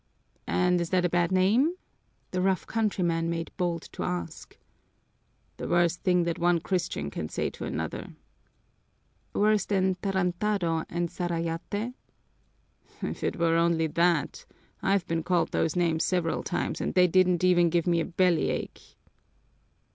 [0.47, 1.75] "And is that a bad name?"
[2.31, 4.57] the rough countryman made bold to ask.
[5.57, 8.15] "The worst thing that one Christian can say to another!"
[9.35, 11.93] "Worse than tarantado and sarayate?"
[13.03, 14.45] "If it were only that!
[14.81, 18.95] I've been called those names several times and they didn't even give me a bellyache."